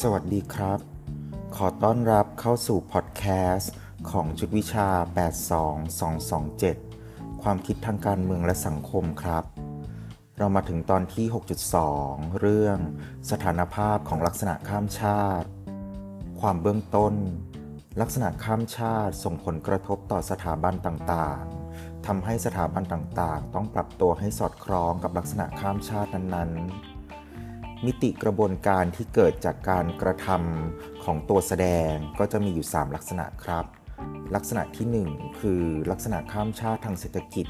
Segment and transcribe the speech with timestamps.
[0.00, 0.78] สวัสดีครับ
[1.56, 3.24] ขอต้อนรับเข้าสู่พอดแค
[3.54, 3.72] สต์
[4.10, 4.88] ของชุดวิชา
[6.10, 9.44] 82227 ความคิดทางการเมืองและสังคมครับ
[10.38, 11.26] เรามาถึงตอนที่
[11.82, 12.78] 6.2 เรื่อง
[13.30, 15.48] สถานภาพของลักษณะข้ามชาติ
[16.40, 17.14] ความเบื้องต้น
[18.00, 26.91] ลักษณะข้ามชาติส่งผลกระทบต่อสถาบันต่างๆทำให้สถาบันต่างๆ ต้องปรับตัวให้สอดคล้องกับลักษณะข้ามชาตินั้นๆ
[27.86, 33.64] มิติกระบวนการที่เกิดจากการกระทำของตัวแสดงก็จะมีอยู่ 3 ลักษณะครับ
[34.34, 37.46] ลักษณะที่ 1 คือลักษณะข้ามชาติทางเศรษฐกิจ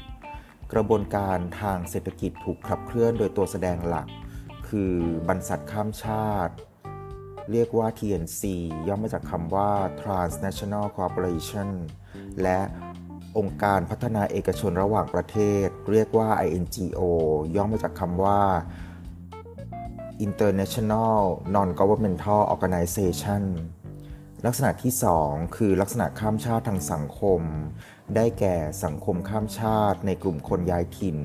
[0.73, 4.07] กระบวนการทางเศรษฐกิจถูกขับเคลื่อนโดยตัวแสดงหลัก
[4.67, 4.93] คือ
[5.27, 6.53] บรรษัทข้ามชาติ
[7.51, 8.41] เรียกว่า TNC
[8.87, 11.69] ย่อมาจากคำว่า Transnational Corporation
[12.41, 12.59] และ
[13.37, 17.01] องค์การพัฒนาเอกชนระหว่างประเทศ เรียกว่า INGO
[17.55, 18.41] ย่อมาจากคำว่า
[20.27, 21.17] International
[21.55, 23.43] Non-Governmental Organization
[24.45, 24.93] ลักษณะที่
[25.25, 27.41] 2 คือลักษณะข้ามชาติทางสังคม
[28.15, 31.17] ได้แก่สังคมข้ามชาติในกลุ่มคนย้ายถิ่น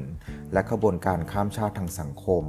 [0.53, 2.45] และขบวนการข้ามชาติทางสังคม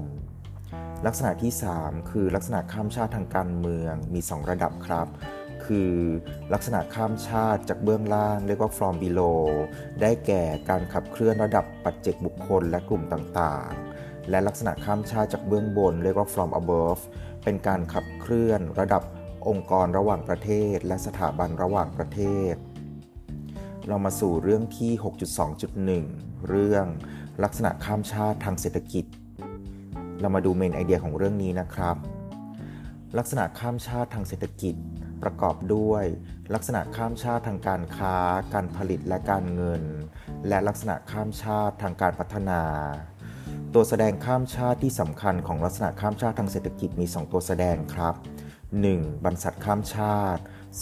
[1.06, 5.08] ลักษณะที่ 3 คือลักษณะข้ามชาติทางการเมืองมี 2 ระดับครับ
[5.66, 5.94] คือ
[6.54, 9.42] ลักษณะข้ามชาติจากเบื้องล่างเรียกว่า from below
[10.02, 13.89] ได้แก่การขับเคลื่อนระดับปัจเจกบุคคลและกลุ่มต่างๆ
[14.30, 17.02] และลักษณะข้ามชาติจากเบื้องบน เรียกว่า from above
[17.44, 19.04] เป็นการขับเคลื่อนระดับ
[19.48, 22.22] องค์กรระหว่างประเทศ และสถาบันระหว่างประเท
[22.54, 22.56] ศ
[23.88, 24.92] เรามาสู่เรื่องที่
[25.70, 26.86] 6.2.1 เรื่อง
[27.44, 29.06] ลักษณะข้ามชาติทางเศรษฐกิจ
[30.20, 31.96] เรามาดูเมนไอเดียของเรื่องนี้นะครับ
[33.18, 34.76] ลักษณะข้ามชาติทางเศรษฐกิจ
[35.24, 36.06] ประกอบด้วย
[36.54, 38.16] ลักษณะข้ามชาติทางการค้า
[38.54, 39.84] การผลิตและการเงิน
[40.48, 42.62] และลักษณะข้ามชาติทางการพัฒนา
[43.76, 48.16] ตัวแสดงข้ามชาติที่สำคัญของลักษณะข้ามชาติทางเศรษฐกิจมี 2 ตัวแสดงครับ
[48.70, 49.26] 1.
[49.26, 50.42] บรรษัทข้ามชาติ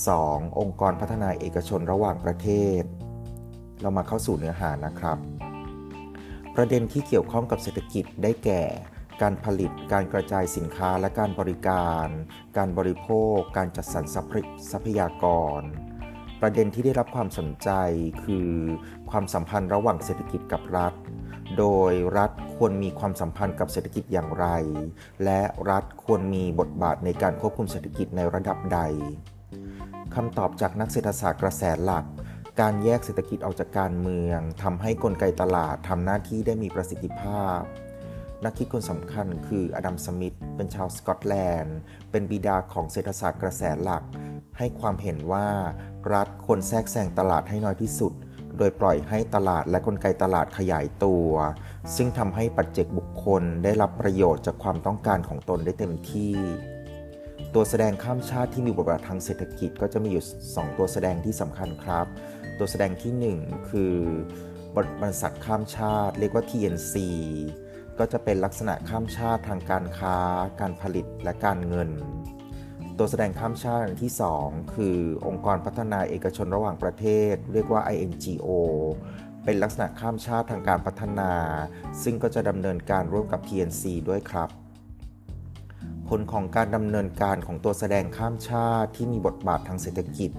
[0.10, 0.60] 2.
[0.60, 2.48] องค์กรพัฒนาเอกชนระหว่างประเท
[2.82, 2.84] ศ
[3.82, 5.18] เรามาเข้าสู่เนื้อหานะครับ
[6.56, 8.64] ประเด็นที่เกี่ยวข้องกับเศรษฐกิจได้แก่
[9.22, 12.08] การผลิต การกระจายสินค้าและการบริการ
[12.58, 14.06] การบริโภค การจัดสรร
[14.72, 15.26] ทรัพยาก
[15.60, 15.62] ร
[16.42, 17.70] ประเด็นที่ได้รับความสนใจ
[18.24, 18.50] คือ
[19.12, 20.94] ความสัมพันธ์ระหว่างเศรษฐกิจกับรัฐ
[21.58, 24.48] โดยรัฐควรมีความสัมพันธ์กับเศรษฐกิจอย่างไร
[25.24, 28.80] และรัฐควรมีบทบาทในการควบคุมเศรษฐกิจในระดับใด
[30.16, 32.06] คำตอบจากนักเศรษฐศาสตร์กระแสหลัก
[32.60, 37.60] การแยกเศรษฐกิจออกจากการเมืองทำให้กลไกตลาดทำหน้าที่ได้มีประสิทธิภาพ
[38.44, 41.78] นักคิดคนสำคัญคืออดัมสมิธเป็นชาวสกอตแลนด์
[42.12, 44.04] เป็นบิดาของเศรษฐศาสตร์กระแสหลัก
[44.58, 45.48] ให้ความเห็นว่า
[46.14, 48.14] รัฐควรแทรกแซงตลาดให้น้อยที่สุด
[48.58, 51.30] โดยปล่อยให้ตลาดและกลไกตลาดขยายตัว
[51.96, 56.36] ซึ่งทำให้ปัจเจกบุคคลได้รับประโยชน์จากความต้องการของตนได้เต็มที่
[57.54, 62.06] ตัวแสดงข้ามชาติที่มีบทบาททางเศรษฐกิจก็จะมีอยู่ 2 ตัวแสดงที่สำคัญครับ
[62.60, 63.94] ตัวแสดงที่ 1 คือ
[65.02, 66.94] บริษัทข้ามชาติ เรียกว่า TNC
[68.00, 70.18] ก็จะเป็นลักษณะข้ามชาติทางการค้า
[70.60, 71.90] การผลิตและการเงิน
[72.98, 74.98] ตัวแสดงข้ามชาติที่ 2 คือ
[75.28, 78.50] องค์กรพัฒนาเอกชนระหว่างประเทศ เรียกว่า INGO
[79.44, 81.32] เป็นลักษณะข้ามชาติทางการพัฒนา
[82.04, 84.50] ซึ่งก็จะดำเนินการร่วมกับ PNC ด้วยครับ
[86.10, 90.32] ผลของการดำเนินการของตัวแสดงข้ามชาติที่มีบทบาททางเศรษฐกิจ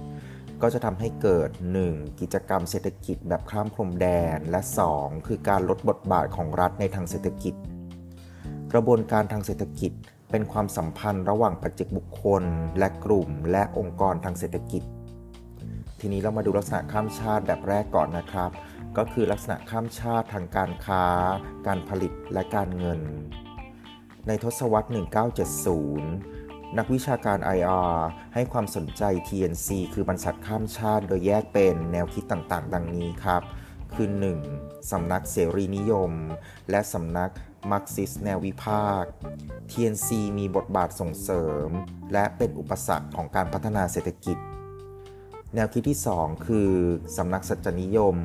[0.63, 1.51] ก็จะทำให้เกิด
[1.85, 2.21] 1.
[2.21, 4.61] กิจกรรมเศรษฐกิจแบบข้ามพรมแดน และ
[4.95, 5.27] 2.
[5.27, 7.55] คือการลดบทบาทของรัฐในทางเศรษฐกิจ
[8.73, 9.93] กระบวนการทางเศรษฐกิจ
[10.31, 12.43] เป็นความสัมพันธ์ระหว่างปัจเจกบุคคล
[12.79, 14.83] และกลุ่ม และองค์กรทางเศรษฐกิจ
[16.01, 18.51] ทีนี้เรามาดูลักษณะข้ามชาติแบบแรกก่อนนะครับ
[18.97, 21.05] ก็คือลักษณะข้ามชาติทางการค้า
[21.67, 23.01] การผลิตและการเงิน
[24.27, 24.89] ในทศวรรษ
[25.83, 27.97] 1970 นักวิชาการ IR
[28.35, 33.43] ให้ความสนใจ TNC คือ บรรษัทข้ามชาติโดยแยกเป็นแนวคิดต่างๆ ดังนี้ครับ
[33.95, 34.09] คือ
[34.49, 34.91] 1.
[34.91, 36.13] สำนักเสรีนิยม
[36.71, 37.33] และสำนัก
[37.71, 39.05] มาร์กซิสต์แนววิพากษ์
[39.71, 40.09] TNC
[40.39, 41.69] มีบทบาทส่งเสริม
[42.13, 44.39] และเป็นอุปสรรคของการพัฒนาเศรษฐกิจ
[45.55, 46.71] แนวคิดที่ 2 คือ
[47.17, 48.17] สำนักสัจนิยม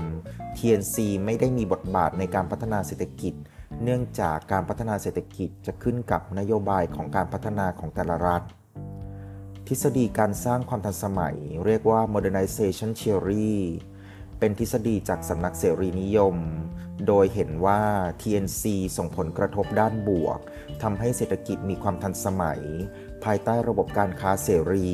[0.57, 0.95] TNC
[1.25, 3.33] ไม่ได้มีบทบาทในการพัฒนาเศรษฐกิจ
[3.83, 8.44] เนื่องจากการพัฒนาเศรษฐกิจจะขึ้นกับนโยบายของการพัฒนาของแต่ละรัฐ
[9.68, 11.36] ทฤษฎีการสร้างความทันสมัย
[11.66, 13.54] เรียกว่า modernization theory
[14.45, 16.36] เป็นทฤษฎีจากสำนักเสรีนิยม
[17.07, 17.81] โดยเห็นว่า
[18.22, 18.63] TNC
[18.98, 20.40] ส่งผลกระทบด้านบวก
[20.81, 22.62] ทำให้เศรษฐกิจมีความทันสมัย
[23.24, 24.92] ภายใต้ระบบการค้าเสรี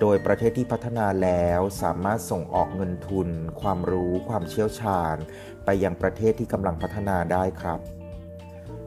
[0.00, 3.28] โดยประเทศที่พัฒนาแล้วสามารถส่งออกเงินทุน
[3.60, 5.16] ความรู้ ความเชี่ยวชาญ
[5.64, 7.80] ไปยังประเทศที่กำลังพัฒนาได้ครับ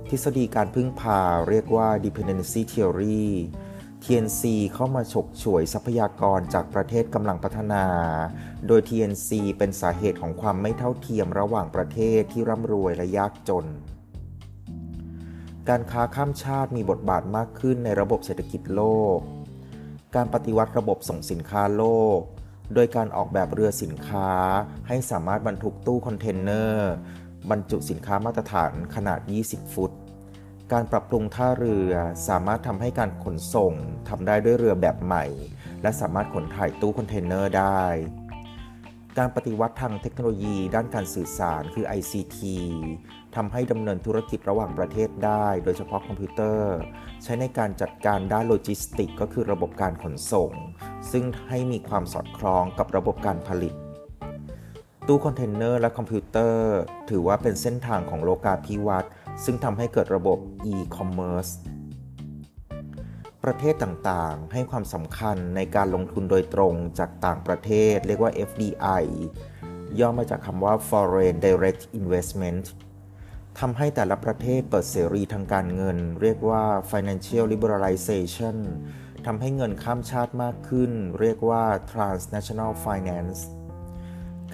[0.10, 3.24] ทฤษฎีการพึ่งพาเรียกว่า dependency theory
[4.04, 4.44] TNC
[4.74, 7.86] เข้ามาฉกฉวยทรัพยากรจากประเทศกำลังพัฒนา
[8.68, 13.66] โดย TNC เป็นสาเหตุของความไม่เท่าเทียมระหว่างประเทศที่ร่ำรวยและยากจน
[15.70, 18.84] การค้าข้ามชาติมีบทบาทมากขึ้นในระบบเศรษฐกิจโล
[19.18, 19.20] ก
[20.16, 21.86] การปฏิวัติระบบส่งสินค้าโล
[22.18, 22.20] ก
[22.74, 24.30] โดยการออกแบบเรือสินค้า
[24.88, 26.92] ให้สามารถบรรทุกตู้คอนเทนเนอร์
[27.50, 29.92] บรรจุสินค้ามาตรฐานขนาด 20 ฟุต
[30.76, 31.94] การปรับปรุงท่าเรือ
[32.28, 33.74] สามารถทำให้การขนส่ง
[34.10, 35.26] ทำได้ด้วยเรือแบบใหม่
[35.82, 37.84] และสามารถขนถ่ายตู้คอนเทนเนอร์ได้
[39.18, 42.40] การปฏิวัติทางเทคโนโลยีด้านการสื่อสารคือ ICT
[43.36, 46.78] ทำให้ดำเนินธุรกิจระหว่างประเทศได้ โดยเฉพาะคอมพิวเตอร์
[47.24, 50.52] ใช้ในการจัดการด้านโลจิสติก ก็คือระบบการขนส่ง
[51.12, 53.74] ซึ่งให้มีความสอดคล้องกับระบบการผลิต
[55.12, 56.76] ตู้คอนเทนเนอร์และคอมพิวเตอร์
[57.10, 59.12] ถือว่าเป็นเส้นทางของโลกาภิวัตน์
[59.44, 60.38] ซึ่งทำให้เกิดระบบ
[60.74, 61.52] e-commerce
[63.44, 69.04] ประเทศต่างๆ ให้ความสำคัญในการลงทุนโดยตรงจากต่างประเทศ เรียกว่า FDI
[70.00, 72.66] ย่อมาจากคำว่า Foreign Direct Investment
[73.60, 78.58] ทำให้แต่ละประเทศเปิดเสรีทางการเงิน เรียกว่า Financial Liberalization
[79.26, 83.42] ทำให้เงินข้ามชาติมากขึ้น เรียกว่า Transnational Finance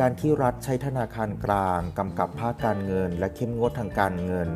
[0.02, 4.50] การที่รัฐใช้ธนาคารกลางกำกับภาคการเงิน และเข้มงวดทางการเงิน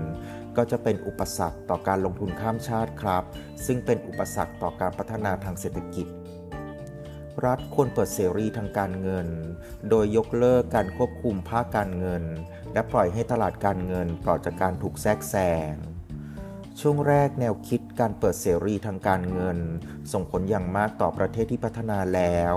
[0.57, 3.23] ก็จะเป็นอุปสรรคต่อการลงทุนข้ามชาติครับ
[3.65, 6.07] ซึ่งเป็นอุปสรรคต่อการพัฒนาทางเศรษฐกิจ
[7.45, 9.27] รัฐควรเปิดเสรีทางการเงิน
[9.89, 12.23] โดยยกเลิกการควบคุมภาคการเงิน
[12.73, 15.35] และปล่อยให้ตลาดการเงินปลอดจากการถูกแทรกแซ
[15.71, 15.73] ง
[16.79, 19.59] ช่วงแรกแนวคิดการเปิดเสรีทางการเงิน
[20.11, 22.55] ส่งผลอย่างมากต่อประเทศที่พัฒนาแล้ว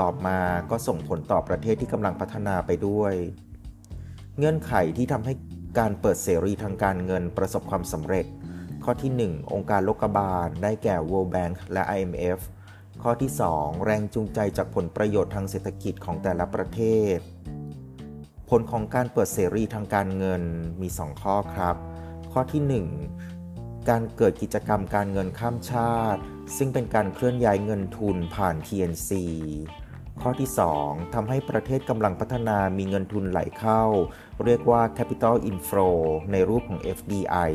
[0.00, 0.38] ต่อมา
[0.70, 3.14] ก็ส่งผลต่อประเทศที่กำลังพัฒนาไปด้วย
[4.38, 5.32] เงื่อนไขที่ทำให้
[5.78, 8.26] การเปิดเสรีทางการเงินประสบความสำเร็จ
[8.84, 12.38] ข้อที่ 1 องค์การโลกบาล ได้แก่ World Bank และ IMF
[13.02, 16.80] ข้อที่ 2 แรงจูงใจจากผลประโยชน์ทางเศรษฐกิจของแต่ละประเท
[17.16, 17.18] ศ
[18.50, 20.42] ผลของการเปิดเสรีทางการเงิน
[20.80, 21.76] มี 2 ข้อครับ
[22.32, 22.84] ข้อที่
[23.26, 26.20] 1 การเกิดกิจกรรมการเงินข้ามชาติ
[26.56, 29.10] ซึ่งเป็นการเคลื่อนย้ายเงินทุนผ่าน TNC
[30.26, 30.50] ข้อที่
[30.82, 33.82] 2ทำให้ประเทศกำลังพัฒนามีเงินทุนไหลเข้า
[34.44, 35.96] เรียกว่า capital inflow
[36.32, 37.52] ในรูปของ FDI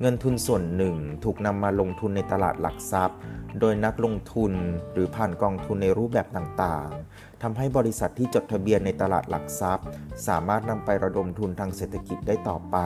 [0.00, 3.18] เงินทุนส่วนหนึ่งถูกนำมาลงทุนในตลาดหลักทรัพย์
[3.60, 4.52] โดยนักลงทุน
[4.92, 9.86] หรือผ่านกองทุนในรูปแบบต่างๆทำให้บริษัทที่จดทะเบียนในตลาดหลักทรัพย์
[10.26, 12.76] สามารถนำไประดมทุนทางเศรษฐกิจได้ต่อไป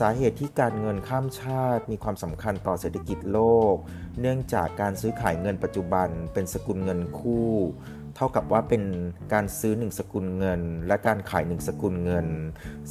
[0.00, 3.40] สาเหตุที่การเงินข้ามชาติมีความสำคัญต่อเศรษฐกิจโล
[3.72, 3.74] ก
[4.20, 7.50] เนื่องจากการซื้อขายเงินปัจจุบันเป็นสกุลเงินคู่
[8.16, 8.82] เท่ากับว่าเป็น
[9.32, 12.26] การซื้อหนึ่งสกุลเงิน และการขายหนึ่งสกุลเงิน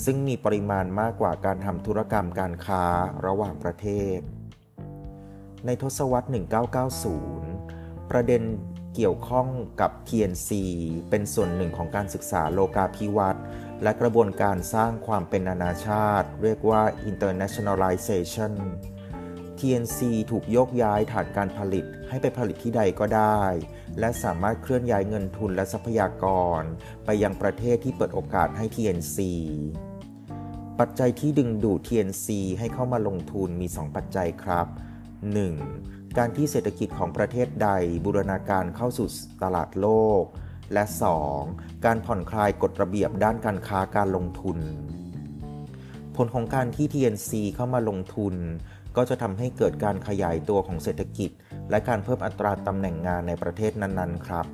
[0.03, 2.83] ซึ่งมีปริมาณมากกว่าการทำธุรกรรมการค้า
[3.25, 4.19] ระหว่างประเทศ
[5.65, 6.27] ในทศวรรษ
[7.17, 8.41] 1990 ประเด็น
[8.95, 9.47] เกี่ยวข้อง
[9.81, 10.49] กับ TNC
[11.09, 13.43] เป็นส่วนหนึ่งของการศึกษาโลกาภิวัตน์
[13.81, 16.81] และกระบวนการสร้างความเป็นนานาชาติ เรียกว่า
[17.11, 18.53] internationalization
[19.59, 19.99] TNC
[20.31, 23.41] ถูกยกย้ายฐานการผลิตให้ไปผลิตที่ใดก็ได้
[23.99, 26.25] และสามารถเคลื่อนย้ายเงินทุนและทรัพยาก
[26.59, 26.61] ร
[27.05, 29.17] ไปยังประเทศที่เปิดโอกาสให้ TNC
[30.79, 32.27] ปัจจัยที่ดึงดูด TNC
[32.59, 34.67] ให้เข้ามาลงทุนมี 2 ปัจจัยครับ
[35.41, 36.17] 1.
[36.17, 37.69] การที่เศรษฐกิจของประเทศใด
[38.05, 39.07] บูรณาการเข้าสู่
[39.43, 39.87] ตลาดโล
[40.21, 40.23] ก
[40.73, 40.83] และ
[41.35, 41.85] 2.
[41.85, 44.59] การผ่อนคลายกฎระเบียบด้านการค้าการลงทุน
[46.15, 48.35] ผลของการที่ TNC เข้ามาลงทุน
[48.95, 51.31] ก็จะทำให้เกิดการขยายตัวของเศรษฐกิจ
[51.69, 54.45] และการเพิ่มอัตราตำแหน่งงานในประเทศนั้นๆ ครับ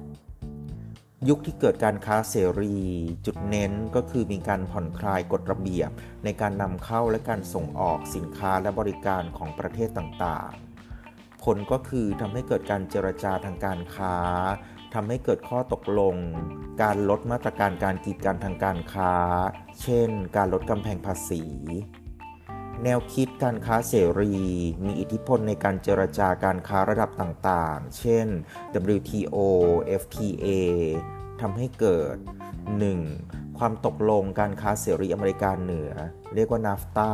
[1.29, 2.77] ยุคที่เกิดการค้าเสรี
[3.25, 5.89] จุดเน้นก็คือมีการผ่อนคลายกฎระเบียบ
[6.23, 14.15] ในการนำเข้าและการส่งออกสินค้าและบริการของประเทศต่างๆ ผลก็คือทำให้เกิดการเจรจาทางการค้า
[14.93, 16.15] ทำให้เกิดข้อตกลง
[16.81, 19.13] การลดมาตรการการกีดกันทางการค้า
[19.81, 21.43] เช่น การลดกำแพงภาษี
[22.83, 24.35] แนวคิดการค้าเสรี
[24.85, 28.27] มีอิทธิพลในการเจรจาการค้าระดับต่างๆ เช่น
[28.95, 29.37] WTO
[30.01, 30.47] FTA
[31.41, 32.15] ทำให้เกิด
[32.87, 33.57] 1.
[33.57, 35.91] ความตกลงการค้าเสรีอเมริกาเหนือ
[36.35, 37.11] เรียกว่า NAFTA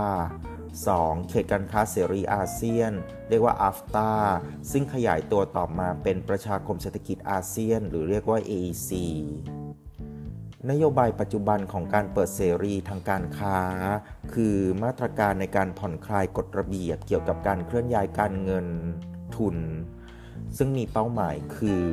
[0.83, 1.29] 2.
[1.29, 2.91] เขตการค้าเสรีอาเซียน
[3.29, 4.11] เรียกว่า AFTA
[4.71, 8.91] ซึ่งขยายตัวต่อมาเป็นประชาคมเศรษฐกิจอาเซียน หรือเรียกว่า AEC
[10.69, 13.59] นโยบายปัจจุบันของการเปิดเสรีทางการค้า
[14.33, 18.67] คือมาตรการในการผ่อนคลายกฎระเบียบเกี่ยวกับการเคลื่อนย้ายการเงิน
[19.37, 19.57] ทุน
[20.57, 21.83] ซึ่งมีเป้าหมายคือ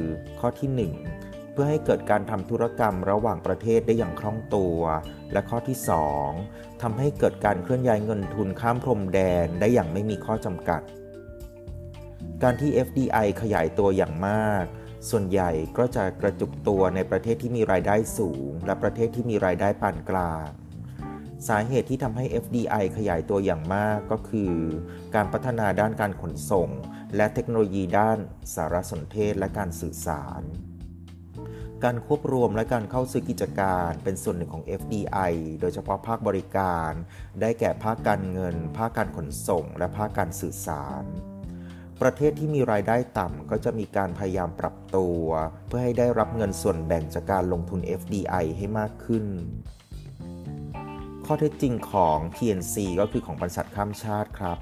[0.41, 4.81] ข้อที่ 1 เพื่อให้เกิดการทำธุรกรรมระหว่างประเทศได้อย่างคล่องตัว
[5.33, 5.79] และข้อที่
[6.29, 10.83] 2ทำให้เกิดการเคลื่อนย้ายเงินทุนข้ามพรมแดนได้อย่างไม่มีข้อจำกัด
[12.43, 14.65] การที่ FDI ขยายตัวอย่างมาก
[15.11, 20.49] ส่วนใหญ่ก็จะกระจุกตัวในประเทศที่มีรายได้สูง และประเทศที่มีรายได้ปานกลาง
[21.49, 24.55] สาเหตุที่ทำให้ FDI ขยายตัวอย่างมากก็คือ
[25.15, 26.69] การพัฒนาด้านการขนส่ง
[27.17, 28.19] และเทคโนโลยีด้าน
[28.55, 30.43] สารสนเทศและการสื่อสาร
[31.85, 36.91] การควบรวมและการเข้าซื้อกิจการเป็นส่วนหนึ่งของ FDI โดยเฉพาะภาคบริการ
[37.41, 41.05] ได้แก่ภาคการเงิน ภาคการขนส่ง และภาคการสื่อสาร
[42.01, 45.25] ประเทศที่มีรายได้ต่ำก็จะมีการพยายามปรับตัว
[45.67, 49.25] เพื่อให้ได้รับเงินส่วนแบ่งจากการลงทุน FDI ให้มากขึ้น
[51.27, 54.59] ข้อเท็จจริงของ TNC ก็คือของบริษัทข้ามชาติครับ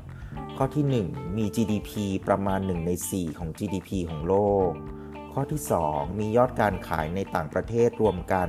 [0.57, 1.91] ข้อที่ 1 มี GDP
[2.29, 4.35] ประมาณ 1 ใน 4 ของ GDP ของโล
[4.71, 4.73] ก
[5.33, 8.49] ข้อที่ 2 มียอดการขายในต่างประเทศรวมกัน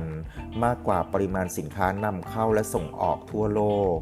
[0.64, 3.62] มากกว่าปริมาณสินค้านำเข้าและส่งออกทั่วโล
[3.96, 3.98] ก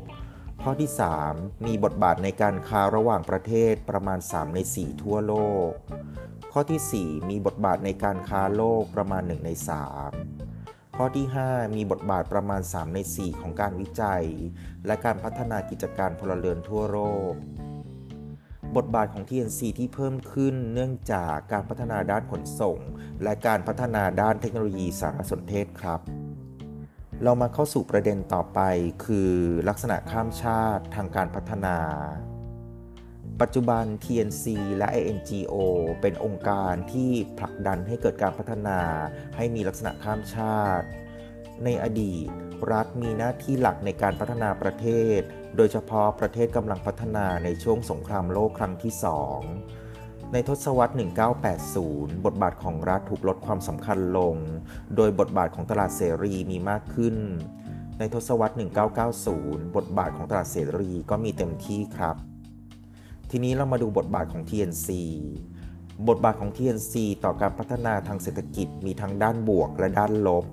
[0.62, 0.90] ข้อที่
[1.26, 5.34] 3 มีบทบาทในการค้าระหว่างประเทศประมาณ 3 ใน 4 ทั่วโล
[5.68, 5.70] ก
[6.52, 9.50] ข้อที่ 4 มีบทบาทในการค้าโลกประมาณ 1 ใน
[10.22, 14.24] 3 ข้อที่ 5 มีบทบาทประมาณ 3 ใน 4 ของการวิจัย
[14.86, 16.98] และการพัฒนากิจการพลเรือนทั่วโล
[17.30, 17.32] ก
[18.76, 22.78] บทบาทของ TNC ที่เพิ่มขึ้นเนื่องจากการพัฒนาด้านขนส่ง
[23.22, 26.00] และการพัฒนาด้านเทคโนโลยีสารสนเทศครับ
[27.22, 28.60] เรามาเข้าสู่ประเด็นต่อไป
[29.04, 29.32] คือ
[29.68, 31.76] ลักษณะข้ามชาติทางการพัฒนา
[33.40, 34.44] ปัจจุบัน TNC
[34.78, 35.54] และ INGO
[36.00, 38.80] เป็นองค์การที่ผลักดันให้เกิดการพัฒนา
[39.36, 40.86] ให้มีลักษณะข้ามชาติ
[41.64, 42.26] ในอดีต
[42.70, 44.86] รัฐมีหน้าที่หลักในการพัฒนาประเท
[45.18, 45.20] ศ
[45.56, 49.40] โดยเฉพาะประเทศกำลังพัฒนาในช่วงสงครามโลกครั้งที่สอง
[50.32, 50.94] ในทศวรรษ
[51.54, 54.34] 1980 บทบาทของรัฐถูกลดความสำคัญลง
[54.96, 57.16] โดยบทบาทของตลาดเสรีมีมากขึ้น
[57.98, 58.54] ในทศวรรษ
[59.14, 62.16] 1990 บทบาทของตลาดเสรีก็มีเต็มที่ครับ
[63.30, 64.88] ทีนี้เรามาดูบทบาทของ TNC
[66.08, 70.44] บทบาทของ TNC ต่อการพัฒนาทางเศรษฐกิจมีทั้งด้านบวกและด้านลบ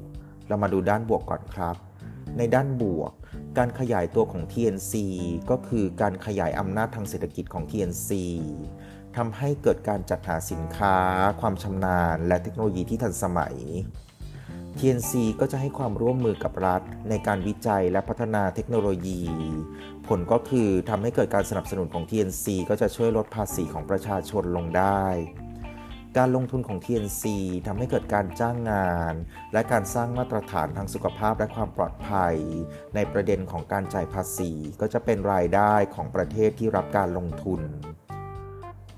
[0.48, 1.87] เรามาดูด้านบวกก่อนครับ
[2.38, 3.12] ในด้านบวก
[3.58, 4.94] การขยายตัวของ TNC
[5.50, 8.10] ก็คือการขยายอำนาจทางเศรษฐกิจของ TNC
[9.18, 10.96] ทำให้เกิดการจัดหาสินค้า
[11.42, 13.56] ความชำนาญ และเทคโนโลยีที่ทันสมัย
[14.78, 19.22] TNC ก็จะให้ความร่วมมือกับรัฐ ในการวิจัยและพัฒนาเทคโนโลยี
[20.08, 25.04] ผลก็คือทำให้เกิดการสนับสนุนของ TNC ก็จะช่วยลดภาษีของประชาชนลงได้
[26.18, 27.24] การลงทุนของ TNC
[27.68, 29.14] ทำให้เกิดการจ้างงาน
[29.54, 32.36] และการสร้างมาตรฐานทางสุขภาพและความปลอดภัย
[32.96, 37.62] ในประเด็นของการจ่ายภาษี ก็จะเป็นรายได้ของประเทศที่รับการลงทุน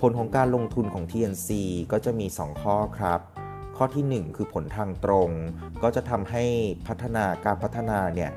[0.01, 1.49] ผลของการลงทุนของ TNC
[1.91, 3.21] ก็จะมี 2 ข้อครับ
[3.77, 5.29] ข้อที่ 1 คือผลทางตรง
[5.83, 6.43] ก็จะทำให้
[6.87, 8.31] พัฒนาการพัฒนาเนี่ย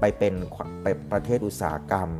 [0.00, 0.34] ไปเป็น
[0.82, 2.10] ไปประเทศอุตสาหกรรม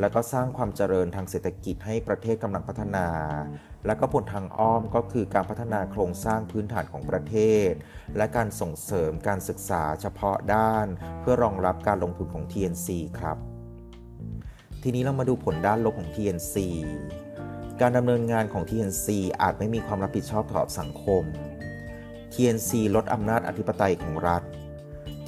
[0.00, 3.06] แล้วก็สร้างความเจริญทางเศรษฐกิจให้ประเทศกำลังพัฒนา
[3.86, 7.36] และก็ผลทางอ้อมก็คือการพัฒนาโครงสร้างพื้นฐานของประเท
[7.68, 7.70] ศ
[8.16, 10.86] และการส่งเสริมการศึกษาเฉพาะด้าน
[11.20, 13.38] เพื่อรองรับการลงทุนของ TNC ครับ
[14.82, 16.56] ทีนี้เรามาดูผลด้านลบของ TNC
[17.80, 19.06] การดำเนินงานของ TNC
[19.42, 21.22] อาจไม่มีความรับผิดชอบต่อสังคม
[22.32, 24.42] TNC ลดอำนาจอธิปไตยของรัฐ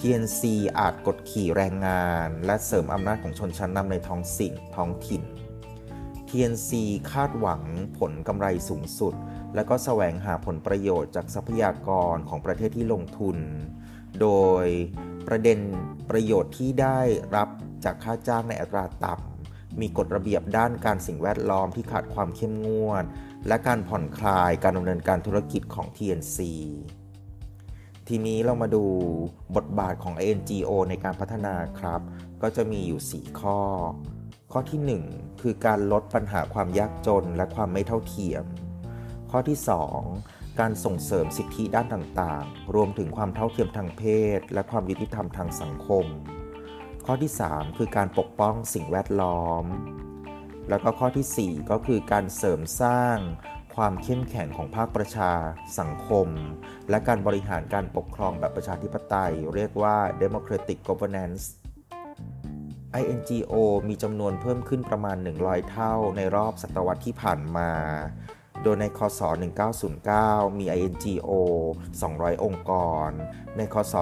[0.07, 0.43] TNC
[0.79, 5.23] อาจกดขี่แรงงาน และเสริมอำนาจของชนชั้นนำในท้องสิ่งท้องถิ่น
[6.29, 6.71] TNC
[7.13, 7.63] คาดหวัง
[7.99, 9.15] ผลกำไรสูงสุด
[9.55, 13.39] และก็แสวงหาผลประโยชน์จากทรัพยากรของประเทศที่ลงทุน
[14.21, 14.29] โด
[14.65, 14.67] ย
[15.29, 15.59] ประเด็น
[16.11, 16.99] ประโยชน์ที่ได้
[17.37, 17.49] รับ
[17.85, 23.05] จากค่าจ้างในอัตราต่ำมีกฎระเบียบด้านการสิ่งแวดล้อมที่ขาดความเข้มงวด
[23.49, 26.39] และการผ่อนคลายการดำเนินการธุรกิจของ TNC
[28.09, 28.85] ทีนี้เรามาดู
[29.57, 32.01] บทบาทของ NGO ในการพัฒนาครับ
[32.43, 33.61] ก็จะมีอยู่ 4 ข้อ
[34.53, 38.45] ข้อที่ 1 คือการลดปัญหาความยากจนและความไม่เท่าเทียม
[39.31, 39.59] ข้อที่
[40.07, 44.03] 2 การส่งเสริมสิทธิด้านต่างๆ รวมถึงความเท่าเทียมทางเพ
[44.39, 46.07] ศ และความยุติธรรมทางสังคม
[47.07, 49.65] ข้อที่ 3 คือการปกป้องสิ่งแวดล้อม
[50.69, 53.19] แล้วก็ข้อที่ 4 ก็คือการเสริมสร้าง
[53.77, 55.33] ความเข้มแข็งของภาคประชา
[55.79, 56.29] สังคม
[56.91, 61.45] และการบริหารการปกครองแบบประชาธิปไตย เรียกว่า democratic governance
[63.03, 63.55] INGO
[63.89, 67.71] มีจำนวนเพิ่มขึ้นประมาณ 100 เท่าในรอบศตวรรษที่ผ่านมา
[68.63, 69.21] โดยในคศ
[69.91, 71.33] 1909 มี INGO
[71.89, 72.73] 200 องค์ก
[73.07, 73.11] ร
[73.57, 73.95] ในคศ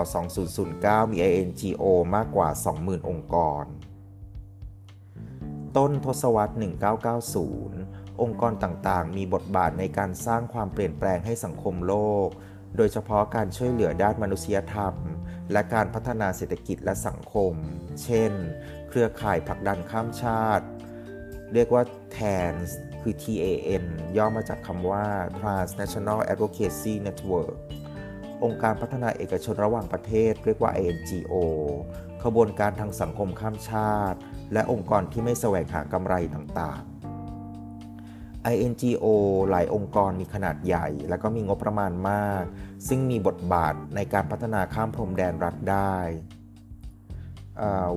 [0.52, 2.49] 2009 มี INGO มากกว่า
[2.79, 3.64] 20,000 องค์กร
[5.76, 12.28] ต้นทศวรรษ 1990 องค์กรต่างๆ มีบทบาทในการสร้างความเปลี่ยนแปลงให้สังคมโลก
[12.76, 14.95] โดยเฉพาะการช่วยเหลือด้านมนุษยธรรม
[15.52, 17.54] และการพัฒนาเศรษฐกิจและสังคม
[18.02, 18.33] เช่น
[18.88, 20.66] เครือข่ายผลักดันข้ามชาติ
[21.52, 21.83] เรียกว่า
[22.16, 22.69] TANS
[23.02, 23.85] คือ TAN
[24.16, 25.07] ย่อมาจากคำว่า
[25.38, 27.57] Transnational Advocacy Network
[28.45, 31.35] องค์การพัฒนาเอกชนระหว่างประเทศ เรียกว่า ngo
[32.25, 34.19] ขบวนการทางสังคมข้ามชาติ
[34.52, 36.92] และองค์กรที่ไม่แสวงหากำไรต่างๆ
[38.55, 39.07] INGO
[39.51, 42.45] หลายองค์กรมีขนาดใหญ่ และก็มีงบประมาณมาก
[42.89, 45.97] ซึ่งมีบทบาทในการพัฒนาข้ามพรมแดนรัฐได้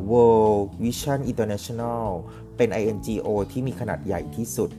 [0.10, 2.06] World Vision International
[2.58, 4.70] เป็น INGO ที่มีขนาดใหญ่ที่สุด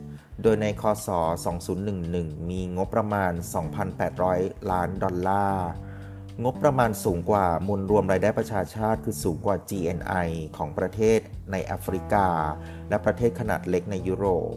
[0.42, 1.08] โดยในคศ
[1.84, 3.32] 2011 มีงบประมาณ
[4.06, 5.70] 2,800 ล้านดอลลาร์
[6.44, 11.20] งบประมาณสูงกว่ามูลรวมรายได้ประชาชาติคือสูงกว่า GNI ของประเทศ
[11.52, 12.26] ในแอฟริกา
[12.88, 14.54] และประเทศขนาดเล็กในยุโรป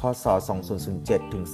[0.00, 0.24] คศ
[0.80, 1.44] 2007 ถึง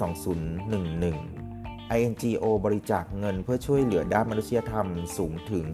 [1.30, 5.64] 2011 INGO บริจาคเงินเพื่อช่วยเหลือด้านมนุษยธรรมสูงถึง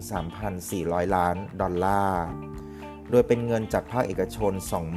[0.52, 2.26] 3,400 ล้านดอลลาร์
[3.10, 4.52] โดยเป็นเงินจากภาคเอกชน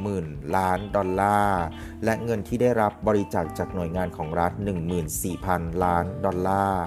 [0.06, 1.62] 20,000 ล้านดอลลาร์
[2.04, 4.52] และเงินที่ได้รับบริจาคจากหน่วยงานของรัฐ
[5.18, 6.86] 14,000 ล้านดอลลาร์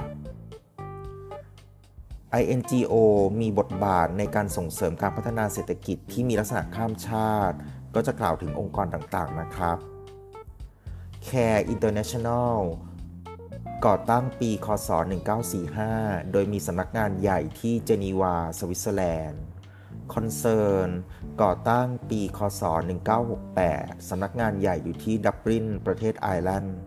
[2.42, 2.94] INGO
[3.42, 7.58] มีบทบาทในการส่งเสริมการพัฒนาเศรษฐกิจที่มีลักษณะข้ามชาติ
[7.96, 9.93] ก็จะกล่าวถึงองค์กรต่างๆนะครับ
[11.28, 12.58] Care International
[13.86, 14.90] ก่อตั้งปีคศ
[15.62, 19.44] 1945 โดยมีสำนักงานใหญ่ที่เจนีวา สวิตเซอร์แลนด์
[20.14, 20.90] Concern
[21.42, 22.62] ก่อตั้งปีคศ
[23.36, 26.78] 1968 สำนักงานใหญ่อยู่ที่ดับลิน ประเทศไอร์แลนด์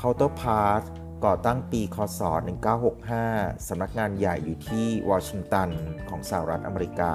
[0.00, 0.84] Counterpart
[1.24, 2.20] ก่อตั้งปีคศ
[2.94, 5.70] 1965 สำนักงานใหญ่อยู่ที่วอชิงตัน
[6.08, 7.14] ของสหรัฐอเมริกา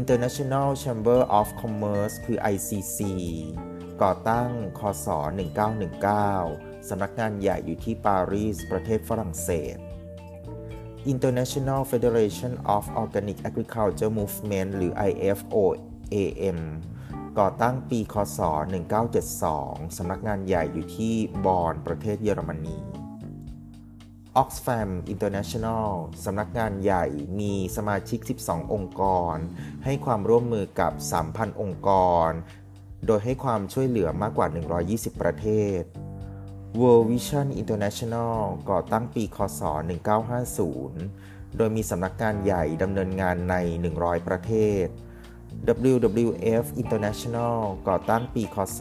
[0.00, 2.98] International Chamber of Commerce คือ ICC
[4.02, 5.08] ก่อตั้งคศ
[5.98, 9.76] 1919 สำนักงานใหญ่อยู่ที่ปารีส ประเทศฝรั่งเศส
[11.12, 16.58] International Federation of Organic Agriculture Movement หรือ IFOAM
[17.38, 18.40] ก่อตั้งปี คศ
[19.18, 22.76] 1972 สำนักงานใหญ่อยู่ที่บอนประเทศเยอรมนี
[24.42, 25.88] Oxfam International
[26.24, 27.06] สำนักงานใหญ่
[27.40, 29.02] มีสมาชิก 12 องค์ก
[29.34, 29.36] ร
[29.84, 30.92] ให้ความร่วมมือกับ
[31.26, 31.90] 3,000 องค์ก
[32.28, 32.30] ร
[33.06, 34.46] โดยให้ความช่วยเหลือมากกว่า
[34.84, 35.46] 120 ประเท
[35.80, 35.82] ศ
[36.80, 38.36] World Vision International
[38.70, 39.62] ก่อตั้งปีคศ
[40.78, 43.54] 1950 โดยมีสำนักงานใหญ่ดำเนินงานใน
[43.92, 44.52] 100 ประเท
[44.84, 44.86] ศ
[45.92, 47.58] WWF International
[47.88, 48.80] ก่อตั้งปีคศ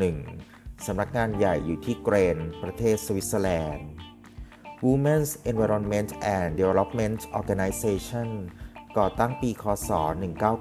[0.00, 3.88] 1961 สำนักงานใหญ่อยู่ที่แกลนด์ ประเทศสวิตเซอร์แลนด์
[4.86, 8.28] Women's Environment and Development Organization
[8.98, 9.90] ก่อตั้งปีคศ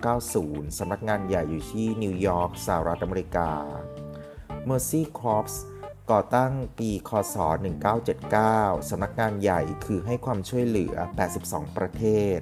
[0.03, 3.49] 1990 สำนักงานใหญ่อยู่ที่นิวยอร์กสหรัฐอเมริกา
[4.67, 5.55] Mercy Corps
[6.11, 7.35] ก่อตั้งปีคศ
[8.13, 10.95] 1979 สำนักงานใหญ่คือให้ความช่วยเหลือ
[11.37, 12.03] 82 ประเท
[12.37, 12.39] ศ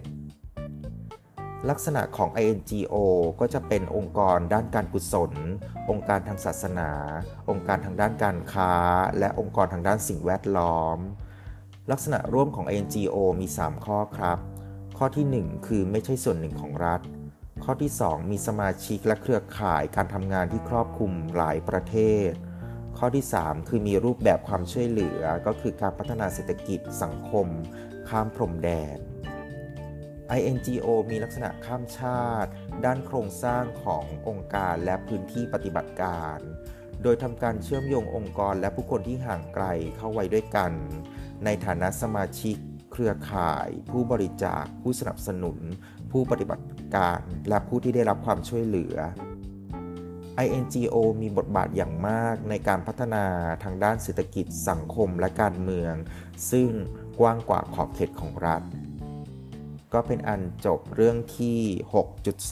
[1.69, 2.95] ลักษณะของ INGO
[3.39, 5.31] ก็จะเป็นองค์กรด้านการกุศล
[5.89, 6.91] องค์การทางศาสนา
[7.49, 8.73] องค์การทางด้านการค้า
[9.19, 10.97] และองค์กรทางด้านสิ่งแวดล้อม
[11.91, 14.39] ลักษณะร่วมของ INGO มี 3 ข้อครับ
[15.01, 17.01] ข้อที่ 1 คือไม่ใช่ส่วนหนึ่งของรัฐ
[17.63, 21.95] ข้อที่ 2 มีสมาชิกและเครือข่ายการทำงานที่ครอบคลุมหลายประเท
[22.27, 22.29] ศ
[22.97, 27.47] ข้อที่ 3 คือมีรูปแบบความช่วยเหลือก็คือการพัฒนาเศรษฐกิจสังคม
[28.09, 28.97] ข้ามพรมแดน
[30.37, 32.49] INGO มีลักษณะข้ามชาติ
[32.85, 36.39] ด้านโครงสร้างขององค์การและพื้นที่ปฏิบัติการ
[37.03, 39.65] โดยทำการเชื่อมโยงองค์กรและผู้คนที่ห่างไกล
[39.97, 40.71] เข้าไว้ด้วยกัน
[41.45, 42.57] ในฐานะสมาชิก
[42.91, 45.57] เครือข่าย ผู้บริจาค ผู้สนับสนุน
[46.11, 48.95] ผู้ปฏิบัติการ และผู้ที่ได้รับความช่วยเหลือ
[50.45, 53.25] INGO มีบทบาทอย่างมากในการพัฒนา
[53.63, 55.93] ทางด้านเศรษฐกิจสังคมและการเมือง
[56.51, 56.69] ซึ่ง
[57.19, 58.61] กว้างกว่าขอบเขตของรัฐ
[59.93, 61.59] ก็เป็นอันจบเรื่องที่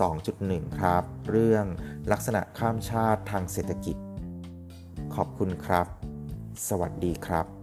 [0.10, 1.66] 6.2.1 ครับ เรื่อง
[2.12, 3.98] ลักษณะข้ามชาติทางเศรษฐกิจ
[5.16, 5.88] ขอบคุณครับ
[6.68, 7.57] สวัสดีครับ